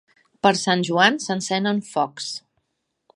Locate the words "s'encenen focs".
1.27-2.31